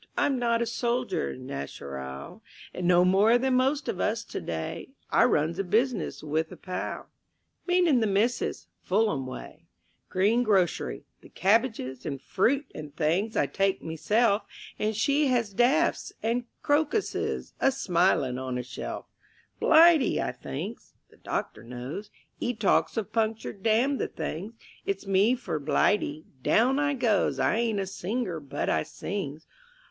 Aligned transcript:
I'm 0.17 0.39
not 0.39 0.63
a 0.63 0.65
soldier 0.65 1.35
nacheral, 1.37 2.41
No 2.73 3.05
more 3.05 3.37
than 3.37 3.53
most 3.53 3.87
of 3.87 3.99
us 3.99 4.23
to 4.23 4.41
day; 4.41 4.89
I 5.11 5.25
runs 5.25 5.59
a 5.59 5.63
business 5.63 6.23
with 6.23 6.51
a 6.51 6.57
pal 6.57 7.05
(Meaning 7.67 7.99
the 7.99 8.07
Missis) 8.07 8.65
Fulham 8.81 9.27
way; 9.27 9.67
Greengrocery 10.09 11.03
the 11.21 11.29
cabbages 11.29 12.03
And 12.03 12.19
fruit 12.19 12.65
and 12.73 12.95
things 12.95 13.37
I 13.37 13.45
take 13.45 13.83
meself, 13.83 14.41
And 14.79 14.95
she 14.95 15.27
has 15.27 15.53
dafts 15.53 16.13
and 16.23 16.45
crocuses 16.63 17.53
A 17.59 17.71
smiling 17.71 18.39
on 18.39 18.57
a 18.57 18.63
shelf. 18.63 19.05
"Blighty," 19.59 20.19
I 20.19 20.31
thinks. 20.31 20.93
The 21.11 21.17
doctor 21.17 21.63
knows; 21.63 22.09
'E 22.39 22.55
talks 22.55 22.97
of 22.97 23.13
punctured 23.13 23.61
damn 23.61 23.99
the 23.99 24.07
things. 24.07 24.53
It's 24.83 25.05
me 25.05 25.35
for 25.35 25.59
Blighty. 25.59 26.25
Down 26.41 26.79
I 26.79 26.95
goes; 26.95 27.37
I 27.37 27.57
ain't 27.57 27.79
a 27.79 27.85
singer, 27.85 28.39
but 28.39 28.67
I 28.67 28.81
sings. 28.81 29.45